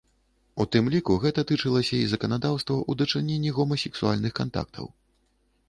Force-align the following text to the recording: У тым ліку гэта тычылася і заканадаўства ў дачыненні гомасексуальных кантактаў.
У 0.63 0.65
тым 0.75 0.87
ліку 0.93 1.17
гэта 1.25 1.43
тычылася 1.51 1.99
і 1.99 2.09
заканадаўства 2.15 2.75
ў 2.77 2.91
дачыненні 3.03 3.55
гомасексуальных 3.61 4.31
кантактаў. 4.43 4.93